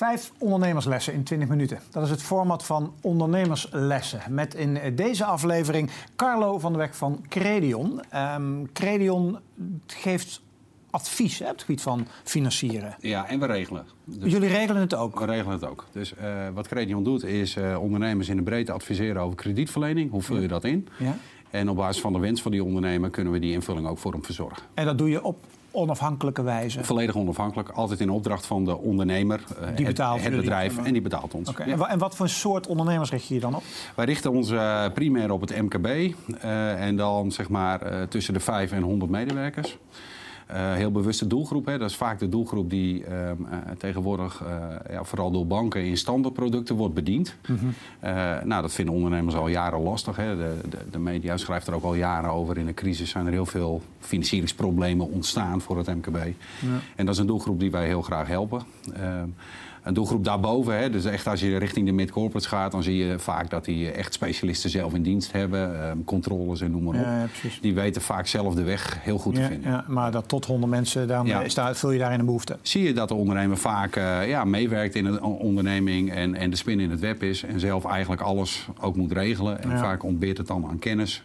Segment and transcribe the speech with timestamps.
[0.00, 1.78] Vijf ondernemerslessen in 20 minuten.
[1.90, 4.20] Dat is het format van ondernemerslessen.
[4.28, 8.00] Met in deze aflevering Carlo van der Weg van Credion.
[8.14, 9.38] Um, Credion
[9.86, 10.42] geeft
[10.90, 12.96] advies hè, op het gebied van financieren.
[13.00, 13.86] Ja, en we regelen.
[14.04, 15.18] Dus Jullie regelen het ook?
[15.18, 15.86] We regelen het ook.
[15.92, 20.10] Dus uh, wat Credion doet is uh, ondernemers in de breedte adviseren over kredietverlening.
[20.10, 20.88] Hoe vul je dat in?
[20.98, 21.16] Ja.
[21.50, 24.12] En op basis van de wens van die ondernemer kunnen we die invulling ook voor
[24.12, 24.62] hem verzorgen.
[24.74, 26.84] En dat doe je op onafhankelijke wijze?
[26.84, 30.92] Volledig onafhankelijk, altijd in opdracht van de ondernemer, eh, die betaalt het, het bedrijf en
[30.92, 31.48] die betaalt ons.
[31.48, 31.68] Okay.
[31.68, 33.62] En wat voor soort ondernemers richt je je dan op?
[33.94, 38.40] Wij richten ons uh, primair op het MKB uh, en dan zeg maar tussen de
[38.40, 39.78] 5 en 100 medewerkers.
[40.52, 41.66] Uh, heel bewuste doelgroep.
[41.66, 41.78] Hè.
[41.78, 43.34] Dat is vaak de doelgroep die uh, uh,
[43.78, 44.42] tegenwoordig
[44.90, 47.36] ja, vooral door banken in standaardproducten wordt bediend.
[47.46, 47.74] Mm -hmm.
[48.48, 50.16] nou, dat vinden ondernemers al jaren lastig.
[50.16, 50.36] Hè.
[50.36, 52.58] De, de, de, media schrijft er ook al jaren over.
[52.58, 56.16] In de crisis zijn er heel veel financieringsproblemen ontstaan voor het MKB.
[56.16, 56.68] Ja.
[56.96, 58.62] En dat is een doelgroep die wij heel graag helpen.
[59.82, 60.78] Een doelgroep daarboven.
[60.78, 63.90] Hè, dus echt als je richting de mid-corporates gaat, dan zie je vaak dat die
[63.90, 65.88] echt specialisten zelf in dienst hebben.
[65.88, 67.04] Um, controles en noem maar op.
[67.04, 69.70] Ja, ja, die weten vaak zelf de weg heel goed te vinden.
[69.70, 72.56] Ja, maar dat tot 100 mensen, dan is daar, vul je daarin een behoefte?
[72.62, 76.56] Zie je dat de ondernemer vaak uh, ja, meewerkt in een onderneming en, en de
[76.56, 77.42] spin in het web is.
[77.42, 79.62] En zelf eigenlijk alles ook moet regelen.
[79.62, 81.24] En vaak ontbeert het dan aan kennis.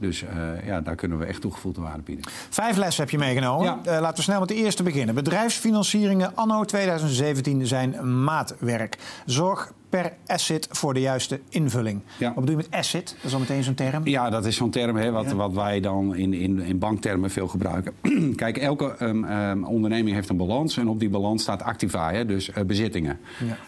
[0.00, 2.24] Dus uh, ja, daar kunnen we echt toegevoegde waarde bieden.
[2.50, 3.64] Vijf lessen heb je meegenomen.
[3.64, 3.94] Ja.
[3.94, 5.14] Uh, laten we snel met de eerste beginnen.
[5.14, 8.98] Bedrijfsfinancieringen anno 2017 zijn maatwerk.
[9.26, 12.00] Zorg per asset voor de juiste invulling.
[12.18, 13.14] Wat bedoel je met asset?
[13.16, 14.06] Dat is al meteen zo'n term.
[14.06, 17.48] Ja, dat is zo'n term hè, wat, wat wij dan in, in, in banktermen veel
[17.48, 17.92] gebruiken.
[18.36, 22.26] Kijk, elke um, um, onderneming heeft een balans en op die balans staat activa, hè,
[22.26, 23.18] dus uh, bezittingen.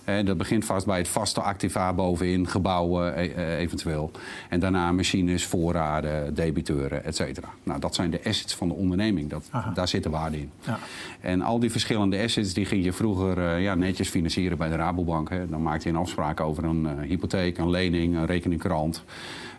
[0.04, 0.18] Ja.
[0.18, 4.10] Uh, dat begint vast bij het vaste activa bovenin, gebouwen uh, eventueel.
[4.48, 7.48] En daarna machines, voorraden, debiteuren, et cetera.
[7.62, 9.30] Nou, dat zijn de assets van de onderneming.
[9.30, 10.50] Dat, daar zit de waarde in.
[10.60, 10.78] Ja.
[11.20, 15.30] En al die verschillende assets die ging je vroeger ja, netjes financieren bij de Rabobank.
[15.30, 15.48] Hè.
[15.48, 19.04] Dan maakte je een afspraak over een uh, hypotheek, een lening, een rekeningkrant.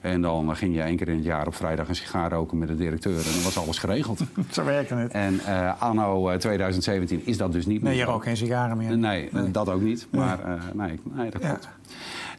[0.02, 2.68] En dan ging je één keer in het jaar op vrijdag een sigaar roken met
[2.68, 3.18] de directeur.
[3.18, 4.20] En dan was alles geregeld.
[4.52, 5.12] Zo werkte het.
[5.12, 7.92] En uh, anno 2017 is dat dus niet meer.
[7.92, 8.98] Nee, je rookt geen sigaren meer.
[8.98, 9.52] Nee, nee.
[9.52, 10.08] dat ook niet.
[10.10, 10.40] Maar
[10.74, 11.70] nee, nee, dat klopt.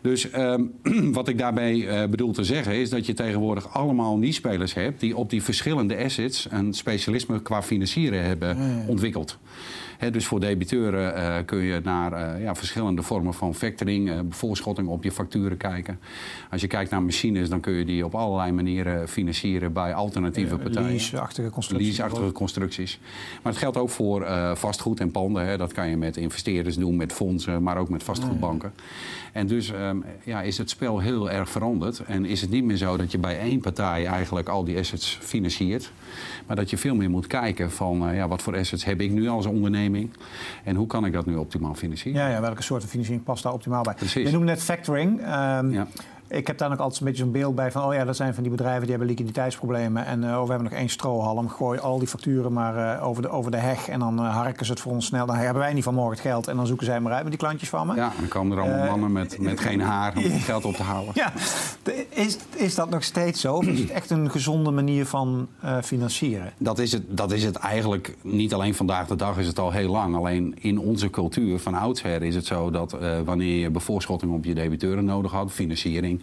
[0.04, 0.72] Dus um,
[1.18, 5.16] wat ik daarbij uh, bedoel te zeggen is dat je tegenwoordig allemaal niet-spelers hebt die
[5.16, 8.84] op die verschillende assets een specialisme qua financieren hebben ja, ja.
[8.86, 9.38] ontwikkeld.
[9.98, 14.18] He, dus voor debiteuren uh, kun je naar uh, ja, verschillende vormen van factoring, uh,
[14.28, 15.98] voorschotting op je facturen kijken.
[16.50, 20.56] Als je kijkt naar machines, dan kun je die op allerlei manieren financieren bij alternatieve
[20.56, 20.88] partijen.
[20.88, 21.98] Lease-achtige constructies.
[21.98, 23.00] Lease constructies.
[23.42, 25.46] Maar het geldt ook voor vastgoed en panden.
[25.46, 25.56] Hè.
[25.56, 28.72] Dat kan je met investeerders doen, met fondsen, maar ook met vastgoedbanken.
[29.32, 29.93] En dus um,
[30.24, 32.00] ja, is het spel heel erg veranderd.
[32.06, 35.18] En is het niet meer zo dat je bij één partij eigenlijk al die assets
[35.22, 35.92] financiert.
[36.46, 39.28] Maar dat je veel meer moet kijken van ja, wat voor assets heb ik nu
[39.28, 40.10] als onderneming
[40.64, 42.20] en hoe kan ik dat nu optimaal financieren?
[42.20, 43.94] Ja, ja welke soorten financiering past daar optimaal bij?
[43.94, 44.26] Precies.
[44.26, 45.20] Je noemde net factoring.
[45.20, 45.86] Um, ja.
[46.34, 47.84] Ik heb daar ook altijd een beetje zo'n beeld bij van...
[47.84, 50.06] oh ja, dat zijn van die bedrijven die hebben liquiditeitsproblemen...
[50.06, 51.48] en uh, oh, we hebben nog één strohalm.
[51.48, 53.88] Gooi al die facturen maar uh, over, de, over de heg...
[53.88, 55.26] en dan uh, harken ze het voor ons snel.
[55.26, 56.48] Dan hebben wij niet van morgen het geld...
[56.48, 57.94] en dan zoeken zij maar uit met die klantjes van me.
[57.94, 60.82] Ja, dan komen er allemaal mannen met, met geen haar om het geld op te
[60.82, 61.12] halen.
[61.24, 61.32] Ja,
[62.08, 63.54] is, is dat nog steeds zo?
[63.54, 65.48] Of is het echt een gezonde manier van
[65.82, 66.52] financieren?
[66.58, 69.70] Dat is, het, dat is het eigenlijk niet alleen vandaag de dag, is het al
[69.70, 70.16] heel lang.
[70.16, 74.54] Alleen in onze cultuur van oudsher is het zo dat wanneer je bevoorschotting op je
[74.54, 75.52] debiteuren nodig had...
[75.52, 76.22] financiering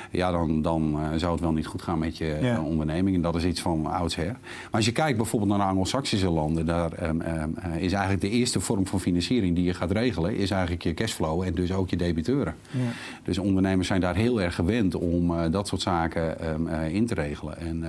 [0.11, 2.55] ja, dan, dan uh, zou het wel niet goed gaan met je ja.
[2.55, 3.15] uh, onderneming.
[3.15, 4.25] En dat is iets van oudsher.
[4.25, 8.29] Maar als je kijkt bijvoorbeeld naar de Anglo-Saxische landen, daar um, um, is eigenlijk de
[8.29, 11.89] eerste vorm van financiering die je gaat regelen, is eigenlijk je cashflow en dus ook
[11.89, 12.55] je debiteuren.
[12.71, 12.79] Ja.
[13.23, 17.13] Dus ondernemers zijn daar heel erg gewend om uh, dat soort zaken um, in te
[17.13, 17.57] regelen.
[17.57, 17.85] En,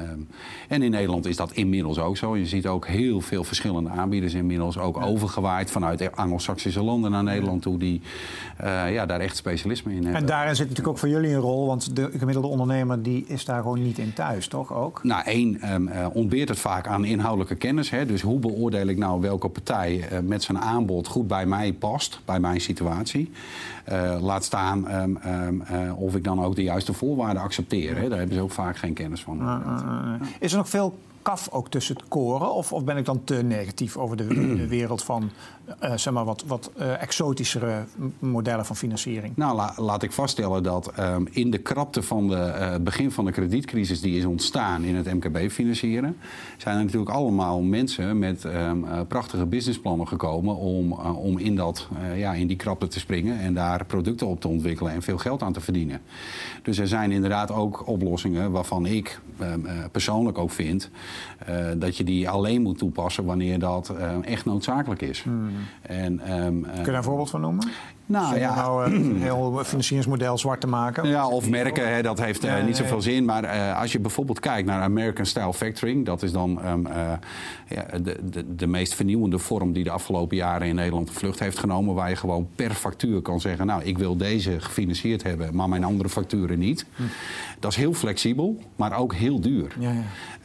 [0.69, 2.37] en in Nederland is dat inmiddels ook zo.
[2.37, 5.03] Je ziet ook heel veel verschillende aanbieders inmiddels ook ja.
[5.03, 8.01] overgewaaid vanuit Anglo-Saxische landen naar Nederland toe, die
[8.91, 10.21] ja, daar echt specialisme in hebben.
[10.21, 13.45] En daarin zit natuurlijk ook voor jullie een rol, want de gemiddelde ondernemer die is
[13.45, 15.01] daar gewoon niet in thuis, toch ook?
[15.03, 17.91] Nou, één, um, uh, ontbeert het vaak aan inhoudelijke kennis.
[17.91, 18.07] Hè?
[18.07, 22.21] Dus hoe beoordeel ik nou welke partij uh, met zijn aanbod goed bij mij past,
[22.25, 23.31] bij mijn situatie?
[23.93, 25.63] Uh, laat staan um, um,
[25.97, 27.97] of ik dan ook de juiste voorwaarden accepteer.
[27.97, 28.09] Hè?
[28.09, 29.63] Daar hebben ze ook vaak geen kennis van.
[30.39, 32.55] Is er nog veel kaf ook tussen het koren?
[32.55, 35.31] Of, of ben ik dan te negatief over de, wereld van
[35.83, 37.85] uh, zeg maar wat, wat uh, exotischere
[38.19, 39.37] modellen van financiering?
[39.37, 43.25] Nou, la, laat ik vaststellen dat um, in de krapte van het uh, begin van
[43.25, 46.17] de kredietcrisis die is ontstaan in het MKB-financieren,
[46.57, 52.33] zijn er natuurlijk allemaal mensen met um, prachtige businessplannen gekomen om, om in, dat, ja,
[52.33, 55.53] in die krapte te springen en daar producten op te ontwikkelen en veel geld aan
[55.53, 56.01] te verdienen.
[56.63, 60.91] Dus er zijn inderdaad ook oplossingen waarvan ik um, persoonlijk ook vind
[61.77, 63.93] dat je die alleen moet toepassen wanneer dat
[64.23, 65.23] echt noodzakelijk is.
[65.23, 65.51] Hmm.
[65.83, 67.69] En, um, Kun je daar een voorbeeld van noemen?
[68.07, 71.09] Nou ja, nou, uh, een heel financieringsmodel zwart te maken.
[71.09, 73.25] Ja, of merken, hè, dat heeft uh, niet zoveel zin.
[73.25, 76.89] Maar uh, als je bijvoorbeeld kijkt naar American Style Factoring, dat is dan um,
[77.69, 81.39] ja, de, de, de meest vernieuwende vorm die de afgelopen jaren in Nederland de vlucht
[81.39, 81.95] heeft genomen.
[81.95, 85.85] Waar je gewoon per factuur kan zeggen: Nou, ik wil deze gefinancierd hebben, maar mijn
[85.85, 86.87] andere facturen niet.
[86.97, 87.03] Hm.
[87.59, 89.77] Dat is heel flexibel, maar ook heel duur.
[89.79, 89.93] Ja,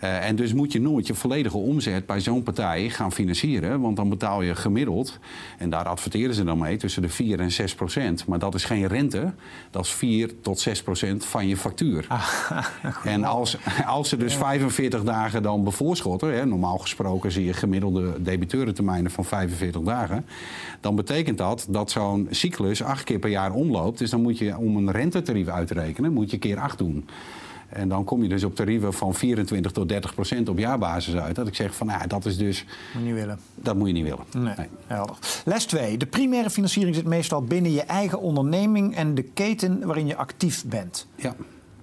[0.02, 0.20] ja.
[0.20, 3.82] en dus moet je nooit je volledige omzet bij zo'n partij gaan financieren.
[3.82, 5.20] Want dan betaal je gemiddeld,
[5.58, 8.26] en daar adverteren ze dan mee, tussen de 4 en 6 procent.
[8.26, 9.34] Maar dat is geen rente,
[9.72, 12.06] dat is 4 tot 6 procent van je factuur.
[12.08, 12.28] Ah,
[13.14, 18.22] en als, als ze dus 45 dagen dan bevoorschotten, hè, normaal gesproken zie je gemiddelde
[18.22, 20.26] debiteurentermijnen van 45 dagen,
[20.82, 23.98] dan betekent dat dat zo'n cyclus acht keer per jaar omloopt.
[23.98, 27.08] Dus dan moet je om een rentetarief uit te rekenen, moet je keer 8 doen.
[27.70, 31.36] En dan kom je dus op tarieven van 24 tot 30 procent op jaarbasis uit.
[31.36, 32.64] Dat ik zeg van, nou, dat is dus...
[32.64, 33.40] Moet je niet willen.
[33.56, 34.26] Dat moet je niet willen.
[34.34, 34.68] Nee, nee.
[34.88, 35.16] helder.
[35.46, 35.98] Les 2.
[35.98, 38.96] De primaire financiering zit meestal binnen je eigen onderneming...
[38.96, 41.08] en de keten waarin je actief bent.
[41.16, 41.36] Ja.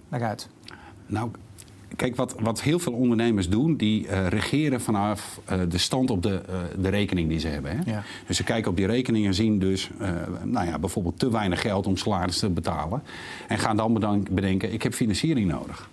[0.08, 0.48] Leg uit.
[1.06, 1.30] Nou,
[1.96, 6.22] Kijk, wat, wat heel veel ondernemers doen, die uh, regeren vanaf uh, de stand op
[6.22, 7.70] de, uh, de rekening die ze hebben.
[7.76, 7.90] Hè?
[7.90, 8.02] Ja.
[8.26, 9.90] Dus ze kijken op die rekening en zien dus
[10.42, 13.02] nou ja, bijvoorbeeld te weinig geld om salaris te betalen.
[13.48, 15.88] En gaan dan bedenken, ik heb financiering nodig.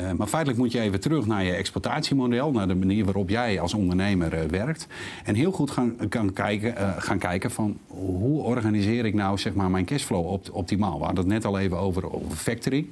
[0.00, 3.60] Uh, maar feitelijk moet je even terug naar je exploitatiemodel, naar de manier waarop jij
[3.60, 4.86] als ondernemer uh, werkt.
[5.24, 9.54] En heel goed gaan, kan kijken, uh, gaan kijken van hoe organiseer ik nou zeg
[9.54, 10.98] maar, mijn cashflow op, optimaal.
[10.98, 12.86] We hadden het net al even over, over factoring.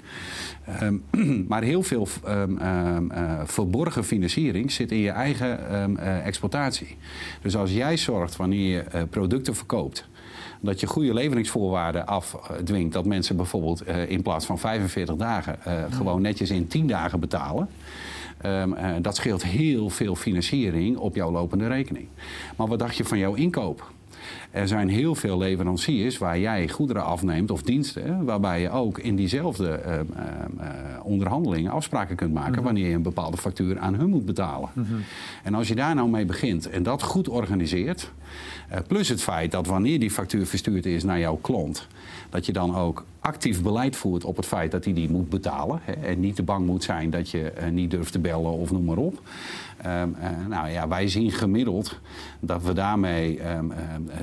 [0.82, 1.04] Um,
[1.48, 3.10] maar heel veel um, um,
[3.44, 6.96] verborgen financiering zit in je eigen exploitatie.
[7.42, 10.08] Dus als jij zorgt wanneer je producten verkoopt
[10.60, 12.92] dat je goede leveringsvoorwaarden afdwingt.
[12.92, 17.20] Dat mensen bijvoorbeeld eh, in plaats van 45 dagen eh, gewoon netjes in 10 dagen
[17.20, 17.68] betalen.
[18.46, 22.08] Um, uh, dat scheelt heel veel financiering op jouw lopende rekening.
[22.56, 23.92] Maar wat dacht je van jouw inkoop?
[24.50, 29.16] Er zijn heel veel leveranciers waar jij goederen afneemt of diensten, waarbij je ook in
[29.16, 30.00] diezelfde uh, uh,
[31.02, 32.62] onderhandelingen afspraken kunt maken mhm.
[32.62, 34.68] wanneer je een bepaalde factuur aan hun moet betalen.
[34.72, 34.94] Mhm.
[35.42, 38.12] En als je daar nou mee begint en dat goed organiseert,
[38.86, 41.86] plus het feit dat wanneer die factuur verstuurd is naar jouw klant,
[42.30, 45.80] dat je dan ook actief beleid voert op het feit dat hij die moet betalen.
[45.82, 48.84] Hè, en niet te bang moet zijn dat je niet durft te bellen of noem
[48.84, 49.22] maar op.
[49.86, 50.16] Um,
[50.48, 51.98] nou ja, wij zien gemiddeld
[52.40, 53.72] dat we daarmee um,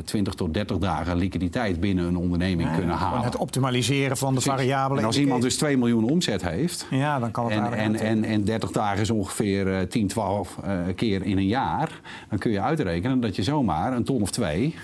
[0.03, 3.23] 20 tot 30 dagen liquiditeit binnen een onderneming kunnen halen.
[3.23, 5.00] Het optimaliseren van de variabelen.
[5.00, 6.88] En als iemand dus 2 miljoen omzet heeft.
[6.89, 10.57] Ja, dan kan het en, en, en, en 30 dagen is ongeveer uh, 10, 12
[10.65, 12.01] uh, keer in een jaar.
[12.29, 14.75] Dan kun je uitrekenen dat je zomaar een ton of twee.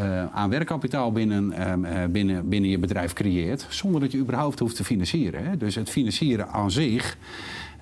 [0.00, 4.76] Uh, aan werkkapitaal binnen, uh, binnen, binnen je bedrijf creëert, zonder dat je überhaupt hoeft
[4.76, 5.44] te financieren.
[5.44, 5.56] Hè.
[5.56, 7.16] Dus het financieren aan zich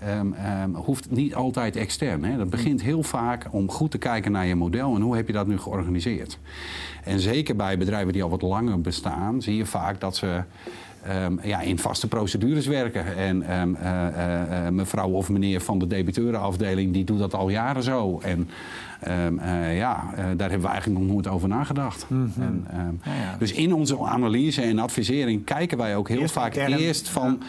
[0.09, 2.25] um, um, hoeft niet altijd extern.
[2.25, 2.37] Hè.
[2.37, 5.33] Dat begint heel vaak om goed te kijken naar je model en hoe heb je
[5.33, 6.39] dat nu georganiseerd.
[7.05, 10.43] En zeker bij bedrijven die al wat langer bestaan, zie je vaak dat ze
[11.09, 13.17] Um, ja, in vaste procedures werken.
[13.17, 14.07] En um, uh,
[14.63, 18.21] uh, mevrouw of meneer van de debiteurenafdeling die doet dat al jaren zo.
[18.23, 18.49] En
[19.27, 19.41] um,
[19.75, 22.07] ja, daar hebben we eigenlijk nog nooit over nagedacht.
[22.09, 22.43] Mm -hmm.
[22.43, 23.37] en, ja, ja.
[23.39, 27.43] Dus in onze analyse en advisering kijken wij ook heel vaak eerst van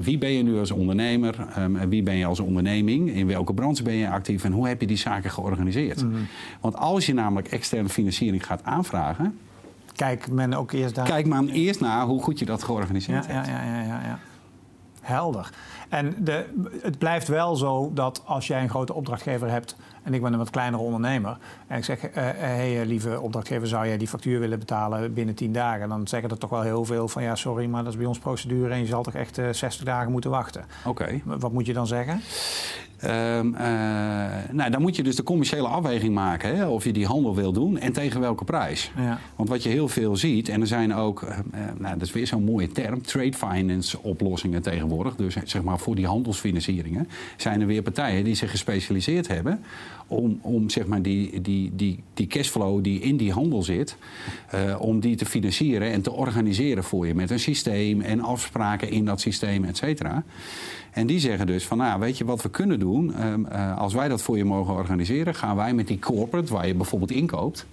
[0.00, 1.46] wie ben je nu als ondernemer,
[1.88, 4.86] wie ben je als onderneming, in welke branche ben je actief en hoe heb je
[4.86, 6.02] die zaken georganiseerd.
[6.02, 6.26] Mm -hmm.
[6.60, 9.38] Want als je namelijk externe financiering gaat aanvragen,
[9.96, 11.06] Kijk men ook eerst daar.
[11.06, 13.46] Kijk men eerst naar hoe goed je dat georganiseerd ja, hebt.
[13.46, 14.18] Ja, ja, ja, ja.
[15.00, 15.50] Helder.
[15.88, 16.44] En de,
[16.82, 20.38] het blijft wel zo dat als jij een grote opdrachtgever hebt en ik ben een
[20.38, 21.36] wat kleinere ondernemer.
[21.66, 25.14] En ik zeg, hé uh, hey, eh, lieve opdrachtgever, zou jij die factuur willen betalen
[25.14, 25.88] binnen 10 dagen?
[25.88, 28.18] Dan zeggen er toch wel heel veel van, ja sorry, maar dat is bij ons
[28.18, 30.64] procedure en je zal toch echt uh, eh, 60 dagen moeten wachten.
[30.84, 31.20] Oké.
[31.24, 32.20] Wat moet je dan zeggen?
[33.04, 33.60] Um, uh,
[34.50, 36.56] nou, dan moet je dus de commerciële afweging maken.
[36.56, 38.90] Hè, of je die handel wil doen en tegen welke prijs.
[38.96, 39.18] Ja.
[39.36, 41.28] Want wat je heel veel ziet, en er zijn ook, uh,
[41.78, 45.16] nou, dat is weer zo'n mooie term, trade finance oplossingen tegenwoordig.
[45.16, 49.64] Dus zeg maar voor die handelsfinancieringen zijn er weer partijen die zich gespecialiseerd hebben
[50.06, 53.96] om, om zeg maar die, die, die, die cashflow die in die handel zit,
[54.54, 58.90] uh, om die te financieren en te organiseren voor je met een systeem en afspraken
[58.90, 60.24] in dat systeem, et cetera.
[60.90, 63.14] En die zeggen dus van, nou, weet je wat we kunnen doen?
[63.52, 66.74] Uh, als wij dat voor je mogen organiseren, gaan wij met die corporate, waar je
[66.74, 67.66] bijvoorbeeld inkoopt,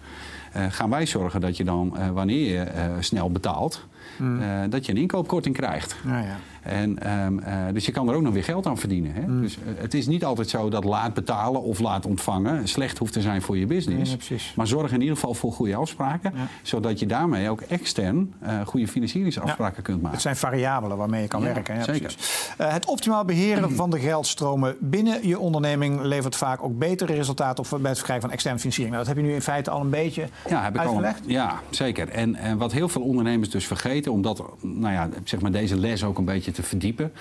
[0.56, 2.68] uh, gaan wij zorgen dat je dan, wanneer je
[3.00, 3.86] snel betaalt,
[4.18, 4.70] mm.
[4.70, 5.96] dat je een inkoopkorting krijgt.
[6.06, 6.38] ja.
[6.64, 9.14] En, ehm, dus je kan er ook nog weer geld aan verdienen.
[9.14, 9.22] Hè?
[9.22, 9.42] Mm.
[9.42, 13.22] Dus het is niet altijd zo dat laat betalen of laat ontvangen slecht hoeft te
[13.22, 14.18] zijn voor je business.
[14.56, 18.34] maar zorg in ieder geval voor goede afspraken, zodat je daarmee ook extern
[18.66, 20.12] goede financieringsafspraken kunt maken.
[20.12, 21.84] Het zijn variabelen waarmee je kan werken.
[21.84, 22.16] Zeker.
[22.58, 27.70] het optimaal beheren van de geldstromen binnen je onderneming levert vaak ook betere resultaten op
[27.70, 28.96] bij het verkrijgen van externe financiering.
[28.96, 31.20] Nou, dat heb je nu in feite al een beetje ja, heb ik uitgelegd.
[31.20, 32.10] Al, ja, zeker.
[32.10, 36.04] En, en wat heel veel ondernemers dus vergeten, omdat nou ja, zeg maar deze les
[36.04, 37.12] ook een beetje te verdiepen,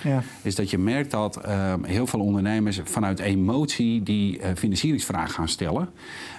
[0.41, 5.47] is dat je merkt dat ehm, heel veel ondernemers vanuit emotie die uh, financieringsvraag gaan
[5.47, 5.89] stellen.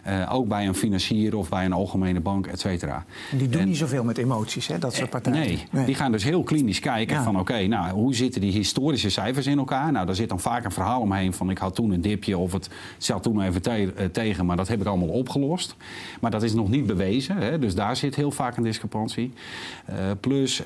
[0.08, 3.04] Uh, ook bij een financier of bij een algemene bank, et cetera.
[3.30, 5.38] Die doen niet zoveel met emoties, hè, dat soort eh, partijen.
[5.38, 5.84] Nee, nee.
[5.84, 9.58] die gaan dus heel klinisch kijken van oké, nou hoe zitten die historische cijfers in
[9.58, 9.92] elkaar?
[9.92, 12.52] Nou, daar zit dan vaak een verhaal omheen van ik had toen een dipje of
[12.52, 15.76] het zat toen even te tegen, maar dat heb ik allemaal opgelost.
[16.20, 19.32] Maar dat is nog niet bewezen, hè, dus daar zit heel vaak een discrepantie.
[20.24, 20.62] Plus,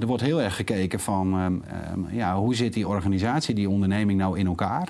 [0.00, 1.62] er wordt heel erg gekeken van
[2.10, 4.88] ja, hoe zit die organisatie, die onderneming nou in elkaar?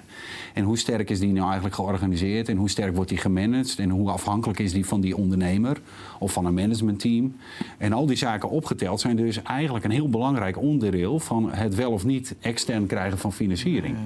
[0.55, 3.91] En hoe sterk is die nou eigenlijk georganiseerd en hoe sterk wordt die gemanaged en
[3.91, 5.81] hoe afhankelijk is die van die ondernemer
[6.19, 7.37] of van een managementteam.
[7.79, 11.91] En al die zaken opgeteld zijn dus eigenlijk een heel belangrijk onderdeel van het wel
[11.91, 13.97] of niet extern krijgen van financiering.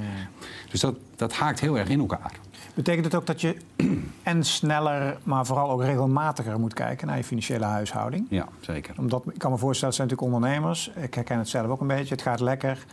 [0.71, 2.33] Dus dat, dat haakt heel erg in elkaar.
[2.75, 3.57] Betekent het ook dat je
[4.23, 8.27] en sneller, maar vooral ook regelmatiger moet kijken naar je financiële huishouding?
[8.29, 8.95] Ja, zeker.
[8.99, 10.91] Omdat, ik kan me voorstellen, het zijn natuurlijk ondernemers.
[11.03, 12.15] Ik herken het zelf ook een beetje.
[12.15, 12.85] Het gaat lekker.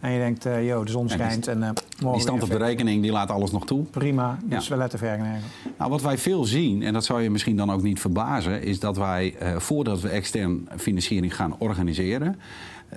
[0.00, 1.48] En je denkt, uh, joh, de zon schijnt.
[1.48, 1.68] en, uh,
[2.12, 3.84] die stand op de rekening die laat alles nog toe.
[3.84, 5.40] Prima, dus we letten vergen.
[5.78, 8.80] Nou, wat wij veel zien, en dat zou je misschien dan ook niet verbazen, is
[8.80, 12.38] dat wij uh, voordat we extern financiering gaan organiseren,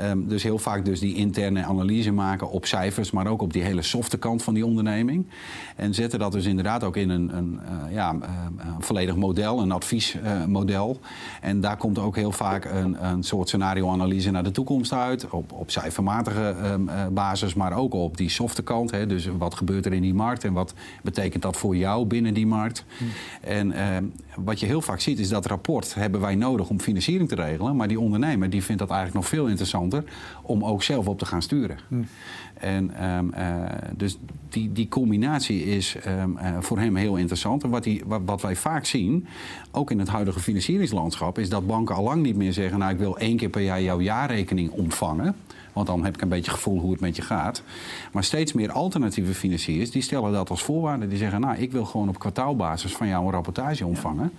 [0.01, 3.63] Um, dus heel vaak dus die interne analyse maken op cijfers, maar ook op die
[3.63, 5.25] hele softe kant van die onderneming.
[5.75, 9.62] En zetten dat dus inderdaad ook in een, een uh, ja, uh, een volledig model,
[9.62, 11.00] een adviesmodel.
[11.01, 15.30] Uh, en daar komt ook heel vaak een, een soort scenarioanalyse naar de toekomst uit.
[15.30, 18.92] Op, op cijfermatige um, basis, maar ook op die softe kant.
[18.92, 19.08] Hè.
[19.08, 20.74] Dus wat gebeurt er in die markt en wat
[21.04, 22.86] betekent dat voor jou binnen die markt?
[22.98, 23.08] Hmm.
[23.42, 24.04] En ehm,
[24.36, 27.75] wat je heel vaak ziet is dat rapport hebben wij nodig om financiering te regelen.
[27.75, 29.87] Maar die ondernemer die vindt dat eigenlijk nog veel interessanter
[30.41, 31.77] om ook zelf op te gaan sturen.
[31.88, 32.03] Hm.
[32.53, 33.65] En um, uh,
[33.96, 34.17] dus
[34.50, 37.63] die, die combinatie is um, uh, voor hem heel interessant.
[37.63, 39.27] En wat, die, wat, wat, wij vaak zien,
[39.72, 42.98] ook in het huidige financieringslandschap, is dat banken al lang niet meer zeggen: Nou, ik
[42.98, 45.36] wil één keer per jaar jouw jaarrekening ontvangen.
[45.78, 47.64] Want dan heb ik een beetje gevoel hoe het met je gaat.
[48.12, 51.08] Maar steeds meer alternatieve financiers die stellen dat als voorwaarde.
[51.08, 54.32] Die zeggen, nou, ik wil gewoon op kwartaalbasis van jou een rapportage ontvangen.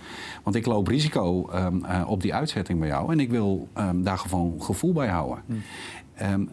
[0.43, 3.11] Want ik loop risico um, uh, op die uitzetting bij jou.
[3.11, 5.43] En ik wil um, daar gewoon gevoel bij houden.
[6.21, 6.49] Um,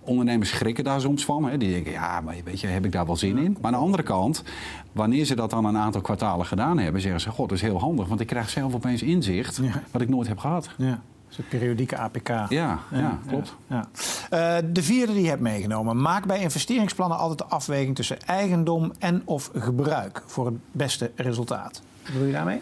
[0.00, 1.44] ondernemers schrikken daar soms van.
[1.44, 1.56] Hè.
[1.56, 3.52] Die denken, ja, maar weet je, heb ik daar wel zin in?
[3.60, 4.44] Maar aan de andere kant,
[4.92, 7.00] wanneer ze dat dan een aantal kwartalen gedaan hebben...
[7.00, 8.08] zeggen ze, god, dat is heel handig.
[8.08, 9.82] Want ik krijg zelf opeens inzicht ja.
[9.90, 10.70] wat ik nooit heb gehad.
[10.78, 11.02] Ja.
[11.38, 12.28] Een periodieke APK.
[12.28, 13.56] Ja, ja, klopt.
[13.66, 13.88] Ja,
[14.32, 16.00] uh, de vierde die je hebt meegenomen.
[16.00, 21.82] Maak bij investeringsplannen altijd de afweging tussen eigendom en of gebruik voor het beste resultaat.
[22.02, 22.60] Wat bedoel je daarmee?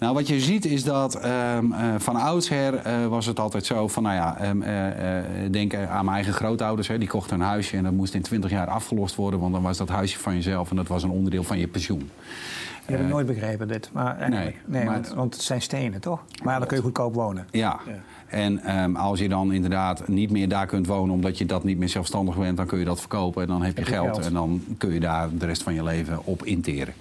[0.00, 3.88] Nou, wat je ziet is dat um, uh, van oudsher uh, was het altijd zo
[3.88, 6.88] van, nou ja, um, uh, denk aan mijn eigen grootouders.
[6.88, 9.62] Hè, die kochten een huisje en dat moest in 20 jaar afgelost worden, want dan
[9.62, 12.10] was dat huisje van jezelf en dat was een onderdeel van je pensioen.
[12.92, 13.90] Ik heb nooit begrepen dit.
[13.92, 16.20] Maar nee, nee maar want, want, het zijn stenen, toch?
[16.42, 17.46] Maar dan kun je goedkoop wonen.
[17.50, 17.80] Ja.
[17.86, 17.92] ja.
[18.26, 21.78] En um, als je dan inderdaad niet meer daar kunt wonen omdat je dat niet
[21.78, 24.14] meer zelfstandig bent, dan kun je dat verkopen en dan heb je, heb je geld,
[24.14, 26.94] geld, en dan kun je daar de rest van je leven op interen.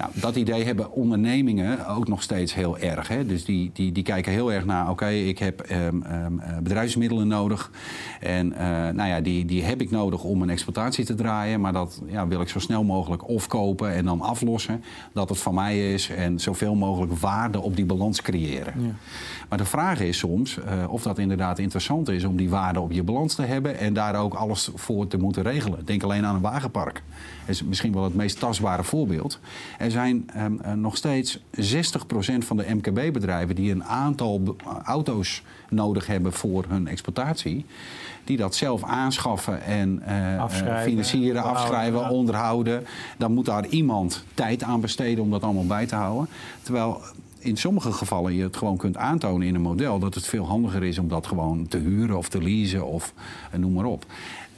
[0.00, 3.08] Nou, dat idee hebben ondernemingen ook nog steeds heel erg.
[3.08, 3.26] Hè?
[3.26, 7.70] Dus die, die, die kijken heel erg naar, oké, ik heb um, um, bedrijfsmiddelen nodig.
[8.20, 11.60] En uh, nou ja, die, die heb ik nodig om een exploitatie te draaien.
[11.60, 14.84] Maar dat ja, wil ik zo snel mogelijk of kopen en dan aflossen.
[15.12, 18.74] Dat het van mij is en zoveel mogelijk waarde op die balans creëren.
[18.76, 18.94] Ja.
[19.48, 22.92] Maar de vraag is soms uh, of dat inderdaad interessant is om die waarde op
[22.92, 23.78] je balans te hebben.
[23.78, 25.84] En daar ook alles voor te moeten regelen.
[25.84, 27.02] Denk alleen aan een wagenpark.
[27.40, 29.40] Dat is misschien wel het meest tastbare voorbeeld.
[29.90, 31.40] Er zijn um, nog steeds 60%
[32.38, 37.64] van de MKB-bedrijven die een aantal auto's nodig hebben voor hun exploitatie.
[38.24, 40.48] Die dat zelf aanschaffen en uh,
[40.82, 42.86] financieren, afschrijven, onderhouden.
[43.18, 46.28] Dan moet daar iemand tijd aan besteden om dat allemaal bij te houden.
[46.62, 47.00] Terwijl
[47.40, 50.82] in sommige gevallen je het gewoon kunt aantonen in een model dat het veel handiger
[50.82, 53.14] is om dat gewoon te huren of te leasen of
[53.56, 54.04] noem maar op.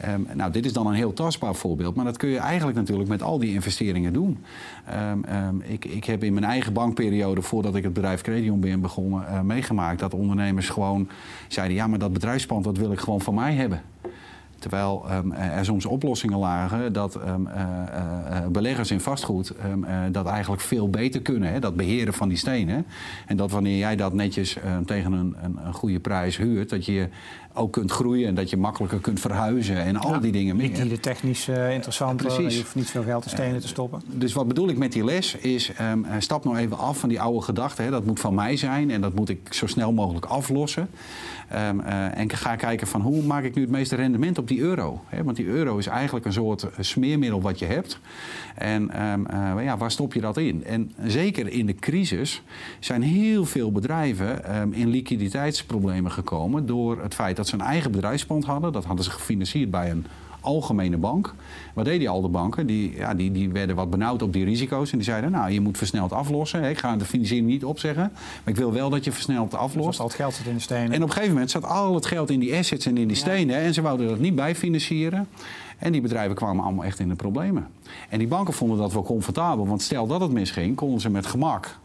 [0.08, 3.08] Um, nou, dit is dan een heel tastbaar voorbeeld, maar dat kun je eigenlijk natuurlijk
[3.08, 4.38] met al die investeringen doen.
[5.10, 8.80] Um, um, ik, ik, heb in mijn eigen bankperiode, voordat ik het bedrijf Credion ben
[8.80, 11.08] begonnen, uh, meegemaakt dat ondernemers gewoon
[11.48, 13.82] zeiden: ja, maar dat bedrijfspand dat wil ik gewoon van mij hebben.
[14.62, 17.48] Terwijl um, er soms oplossingen lagen dat um,
[18.52, 19.52] beleggers in vastgoed
[20.10, 21.52] dat eigenlijk veel beter kunnen.
[21.52, 22.86] Hè, dat beheren van die stenen.
[23.26, 27.08] En dat wanneer jij dat netjes tegen een, een, een, goede prijs huurt, dat je
[27.54, 30.68] ook kunt groeien en dat je makkelijker kunt verhuizen en al die dingen meer.
[30.68, 32.54] Niet de technisch uh, interessant, Precies.
[32.54, 34.02] je hoeft niet veel geld in stenen te stoppen.
[34.06, 37.20] Dus wat bedoel ik met die les is, um, stap nou even af van die
[37.20, 37.90] oude gedachten.
[37.90, 40.88] Dat moet van mij zijn en dat moet ik zo snel mogelijk aflossen.
[41.68, 44.60] Um, uh, en ga kijken van hoe maak ik nu het meeste rendement op die
[44.60, 45.00] euro.
[45.06, 45.24] Hè?
[45.24, 47.98] Want die euro is eigenlijk een soort smeermiddel wat je hebt.
[48.54, 50.64] En um, uh, ja, waar stop je dat in?
[50.64, 52.42] En zeker in de crisis
[52.80, 54.42] zijn heel veel bedrijven
[54.74, 58.72] in liquiditeitsproblemen gekomen door het feit dat ze een eigen bedrijfspand hadden.
[58.72, 60.06] Dat hadden ze gefinancierd bij een
[60.42, 61.34] algemene bank.
[61.74, 62.66] Wat deden al de banken?
[62.66, 64.90] Die, ja, die, die werden wat benauwd op die risico's.
[64.90, 66.64] En die zeiden, nou, je moet versneld aflossen.
[66.64, 68.10] Ik ga de financiering niet opzeggen.
[68.12, 69.88] Maar ik wil wel dat je versneld aflost.
[69.88, 70.92] Dus al het geld zit in de stenen.
[70.92, 73.16] En op een gegeven moment zat al het geld in die assets en in die
[73.16, 73.56] stenen.
[73.56, 75.28] En ze wouden dat niet bijfinancieren.
[75.78, 77.66] En die bedrijven kwamen allemaal echt in de problemen.
[78.08, 79.66] En die banken vonden dat wel comfortabel.
[79.66, 81.78] Want stel dat het misging, konden ze met gemak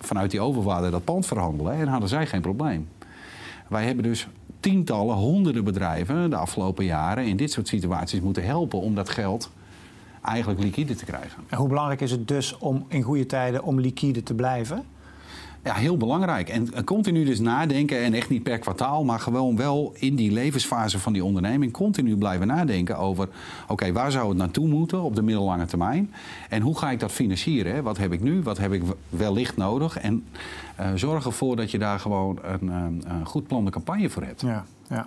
[0.00, 1.72] vanuit die overwaarde dat pand verhandelen.
[1.72, 2.88] En hadden zij geen probleem.
[3.68, 4.28] Wij hebben dus
[4.60, 9.50] tientallen, honderden bedrijven de afgelopen jaren in dit soort situaties moeten helpen om dat geld
[10.22, 11.42] eigenlijk liquide te krijgen.
[11.48, 14.84] En hoe belangrijk is het dus om in goede tijden om liquide te blijven?
[15.66, 16.48] Ja, heel belangrijk.
[16.48, 20.98] En continu dus nadenken, en echt niet per kwartaal, maar gewoon wel in die levensfase
[20.98, 23.28] van die onderneming continu blijven nadenken over:
[23.68, 26.12] oké, waar zou het naartoe moeten op de middellange termijn?
[26.48, 27.74] En hoe ga ik dat financieren?
[27.74, 27.82] Hè?
[27.82, 28.42] Wat heb ik nu?
[28.42, 29.98] Wat heb ik wellicht nodig?
[29.98, 30.24] En
[30.80, 34.40] uh, zorg ervoor dat je daar gewoon een, een, een goed plande campagne voor hebt.
[34.40, 35.06] Ja, ja.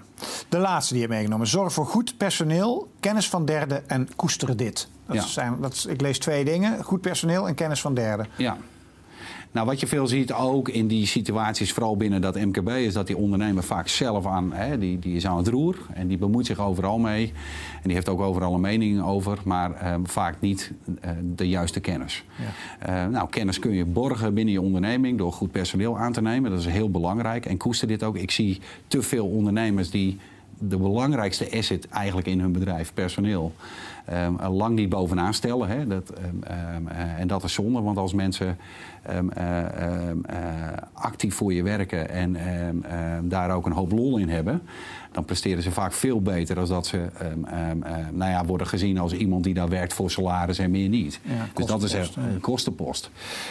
[0.50, 4.58] De laatste die je hebt meegenomen: zorg voor goed personeel, kennis van derden en koesteren
[4.58, 4.88] dit.
[5.06, 5.22] Dat ja.
[5.22, 8.28] zijn, dat ik lees twee dingen: goed personeel en kennis van derden.
[8.38, 8.58] Ja.
[9.52, 13.08] Nou, wat je veel ziet ook in die situaties, vooral binnen dat MKB, is dat
[13.08, 16.46] die ondernemer vaak zelf aan, hè, die, die is aan het roer en die bemoeit
[16.46, 17.26] zich overal mee.
[17.76, 20.72] En die heeft ook overal een mening over, maar eh, vaak niet
[21.06, 22.24] uh, de juiste kennis.
[22.36, 23.06] Ja.
[23.06, 26.52] Uh, nou, kennis kun je borgen binnen je onderneming door goed personeel aan te nemen.
[26.52, 27.46] Dat is heel belangrijk.
[27.46, 28.16] En koester dit ook.
[28.16, 30.18] Ik zie te veel ondernemers die
[30.60, 33.54] de belangrijkste asset eigenlijk in hun bedrijf, personeel,
[34.14, 35.68] um, lang niet bovenaan stellen.
[35.68, 35.88] Hè.
[35.88, 38.58] Dat, um, uh, en dat is zonde, want als mensen
[39.10, 39.64] uh,
[40.94, 42.38] actief voor je werken en
[43.30, 44.62] daar ook een hoop lol in hebben,
[45.12, 47.08] dan presteren ze vaak veel beter dan dat ze
[48.12, 51.20] nou ja, worden gezien als iemand die daar werkt voor salaris en meer niet.
[51.24, 53.10] Ja, dus dat is een kostenpost.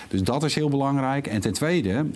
[0.09, 1.27] Dus dat is heel belangrijk.
[1.27, 2.07] En ten tweede,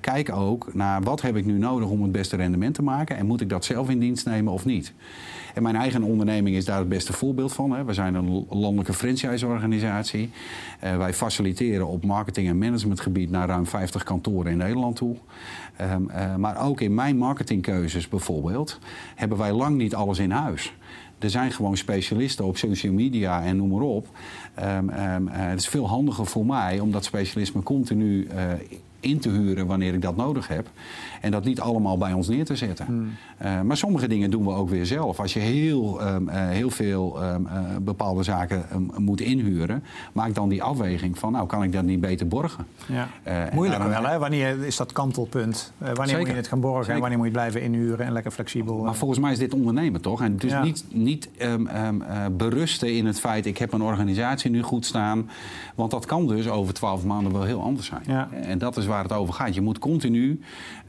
[0.00, 3.26] kijk ook naar wat heb ik nu nodig om het beste rendement te maken en
[3.26, 4.92] moet ik dat zelf in dienst nemen of niet.
[5.54, 7.70] En mijn eigen onderneming is daar het beste voorbeeld van.
[7.70, 7.84] Hè.
[7.84, 10.30] We zijn een landelijke franchise-organisatie.
[10.84, 15.16] Uh, wij faciliteren op marketing- en managementgebied naar ruim 50 kantoren in Nederland toe.
[15.80, 18.78] Um, uh, maar ook in mijn marketingkeuzes bijvoorbeeld
[19.14, 20.74] hebben wij lang niet alles in huis.
[21.18, 24.06] Er zijn gewoon specialisten op social media en noem maar op.
[24.58, 28.28] Um, um, uh, het is veel handiger voor mij om dat specialisme continu
[29.04, 30.70] in te huren wanneer ik dat nodig heb.
[31.20, 32.86] En dat niet allemaal bij ons neer te zetten.
[32.86, 33.10] Hmm.
[33.42, 35.20] Uh, maar sommige dingen doen we ook weer zelf.
[35.20, 40.34] Als je heel, um, uh, heel veel um, uh, bepaalde zaken um, moet inhuren, maak
[40.34, 42.66] dan die afweging van, nou kan ik dat niet beter borgen.
[42.86, 43.08] Ja.
[43.52, 44.18] Moeilijk daarom, wel, hè?
[44.18, 45.72] Wanneer is dat kantelpunt?
[45.78, 46.18] wanneer Zeker.
[46.18, 46.94] moet je het gaan borgen Zeker.
[46.94, 48.82] en wanneer moet je blijven inhuren en lekker flexibel?
[48.82, 50.22] Maar volgens mij is dit ondernemen toch?
[50.22, 50.62] En dus ja.
[50.62, 51.28] niet, niet
[52.36, 55.30] berusten in het feit, ik heb een organisatie nu goed staan.
[55.74, 58.02] Want dat kan dus over twaalf maanden wel heel anders zijn.
[58.06, 58.28] Ja.
[58.32, 59.54] En dat is waar het over gaat.
[59.54, 60.40] Je moet continu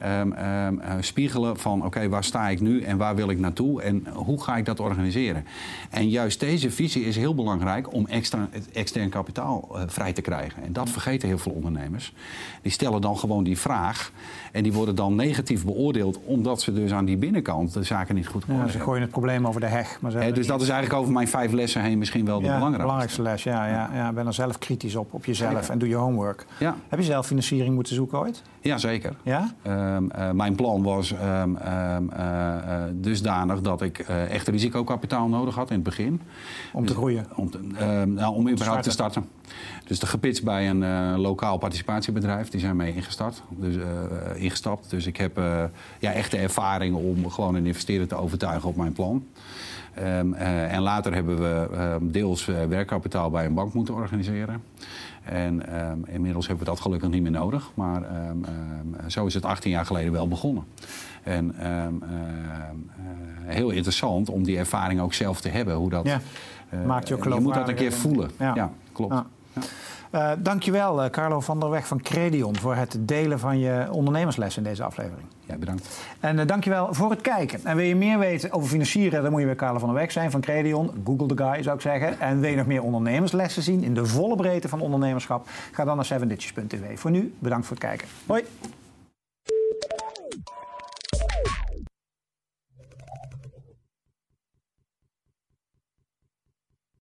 [0.06, 4.08] um, um, spiegelen van oké, waar sta ik nu en waar wil ik naartoe en
[4.14, 5.46] hoe ga ik dat organiseren.
[5.90, 10.64] En juist deze visie is heel belangrijk om extra, extern kapitaal uh, vrij te krijgen.
[10.64, 12.14] En dat vergeten heel veel ondernemers.
[12.62, 14.12] Die stellen dan gewoon die vraag
[14.52, 18.28] en die worden dan negatief beoordeeld omdat ze dus aan die binnenkant de zaken niet
[18.28, 19.98] goed ja, Ze gooien het probleem over de heg.
[20.02, 22.54] Maar eh, dus dat is eigenlijk over mijn vijf lessen heen misschien wel de ja,
[22.54, 22.82] belangrijkste.
[22.82, 23.44] belangrijkste les.
[23.44, 24.14] Ja, ja, ja.
[24.14, 26.46] Ben er zelf kritisch op, op jezelf en doe je homework.
[26.60, 26.76] Ja.
[26.88, 28.42] Heb je zelf financiering moeten zoeken ooit?
[28.62, 29.16] Jazeker.
[29.24, 29.56] Ja?
[29.68, 35.70] Um, uh, mijn plan was um, um, uh, dusdanig dat ik echt risicokapitaal nodig had
[35.70, 36.22] in het begin.
[36.74, 37.26] Om te dus, groeien?
[37.36, 37.60] Om, te,
[38.06, 39.30] nou, om überhaupt te starten.
[39.88, 42.50] Dus de gepitst bij een lokaal participatiebedrijf.
[42.50, 43.76] Die zijn mee ingestart, dus,
[44.36, 44.90] ingestapt.
[44.90, 45.38] Dus ik heb
[46.00, 49.26] ja, echte ervaring om gewoon een investeerder te overtuigen op mijn plan.
[50.00, 54.64] Um, en later hebben we deels werkkapitaal bij een bank moeten organiseren.
[55.24, 57.72] En um, inmiddels hebben we dat gelukkig niet meer nodig.
[57.74, 58.02] Maar
[59.08, 60.64] zo is het 18 jaar geleden wel begonnen.
[61.24, 61.88] En uh,
[63.46, 65.76] heel interessant om die ervaring ook zelf te hebben.
[65.76, 66.20] Hoe dat, ja.
[66.86, 68.30] Maakt je ook Je moet dat een keer voelen.
[68.40, 69.24] Ja, ja klopt.
[70.12, 74.58] Uh, dankjewel, uh, Carlo van der Weg van Credion, voor het delen van je ondernemersles
[74.58, 75.28] in deze aflevering.
[75.46, 76.00] Ja, bedankt.
[76.20, 77.60] En uh, dankjewel voor het kijken.
[77.64, 80.12] En wil je meer weten over financieren, dan moet je bij Carlo van der Weg
[80.12, 80.92] zijn van Credion.
[81.06, 82.20] Google the guy, zou ik zeggen.
[82.20, 85.48] En wil je nog meer ondernemerslessen zien in de volle breedte van ondernemerschap?
[85.72, 87.00] Ga dan naar 7ditches.tv.
[87.00, 88.08] Voor nu, bedankt voor het kijken.
[88.26, 88.44] Hoi!